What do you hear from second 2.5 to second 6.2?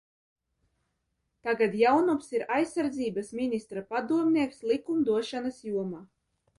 aizsardzības ministra padomnieks likumdošanas jomā.